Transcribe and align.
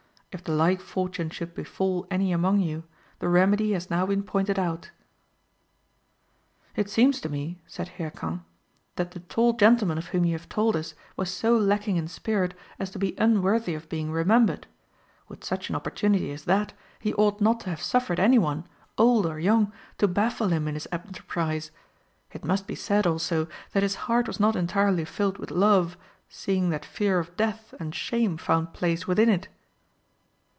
If 0.33 0.45
the 0.45 0.53
like 0.53 0.79
fortune 0.79 1.29
should 1.29 1.53
befall 1.53 2.07
any 2.09 2.31
among 2.31 2.61
you, 2.61 2.85
the 3.19 3.27
remedy 3.27 3.73
has 3.73 3.89
now 3.89 4.05
been 4.05 4.23
pointed 4.23 4.57
out." 4.57 4.89
"It 6.73 6.89
seems 6.89 7.19
to 7.19 7.27
me," 7.27 7.59
said 7.67 7.89
Hircan, 7.97 8.45
"that 8.95 9.11
the 9.11 9.19
tall 9.19 9.51
gentleman 9.51 9.97
of 9.97 10.05
whom 10.15 10.23
you 10.23 10.31
have 10.31 10.47
told 10.47 10.77
us 10.77 10.93
was 11.17 11.29
so 11.29 11.57
lacking 11.57 11.97
in 11.97 12.07
spirit 12.07 12.53
as 12.79 12.89
to 12.91 12.97
be 12.97 13.13
unworthy 13.17 13.75
of 13.75 13.89
being 13.89 14.09
remembered. 14.09 14.67
With 15.27 15.43
such 15.43 15.67
an 15.69 15.75
opportunity 15.75 16.31
as 16.31 16.45
that, 16.45 16.71
he 16.97 17.13
ought 17.15 17.41
not 17.41 17.59
to 17.59 17.69
have 17.69 17.81
suffered 17.81 18.17
any 18.17 18.39
one, 18.39 18.65
old 18.97 19.25
or 19.25 19.37
young, 19.37 19.73
to 19.97 20.07
baffle 20.07 20.47
him 20.47 20.65
in 20.65 20.75
his 20.75 20.87
enterprise. 20.93 21.71
It 22.31 22.45
must 22.45 22.67
be 22.67 22.75
said, 22.75 23.05
also, 23.05 23.49
that 23.73 23.83
his 23.83 23.95
heart 24.07 24.27
was 24.27 24.39
not 24.39 24.55
entirely 24.55 25.03
filled 25.03 25.39
with 25.39 25.51
love, 25.51 25.97
seeing 26.29 26.69
that 26.69 26.85
fear 26.85 27.19
of 27.19 27.35
death 27.35 27.73
and 27.81 27.93
shame 27.93 28.37
found 28.37 28.71
place 28.71 29.05
within 29.05 29.27
it." 29.27 29.49